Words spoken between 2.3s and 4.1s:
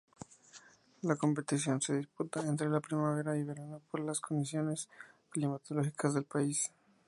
entre primavera y verano por